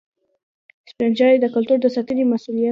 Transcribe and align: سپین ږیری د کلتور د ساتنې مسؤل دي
سپین 0.91 1.11
ږیری 1.17 1.37
د 1.41 1.45
کلتور 1.55 1.77
د 1.81 1.85
ساتنې 1.95 2.23
مسؤل 2.31 2.55
دي 2.59 2.67